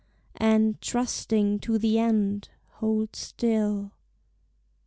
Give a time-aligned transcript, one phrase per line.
[0.39, 3.91] And, trusting to the end, hold still.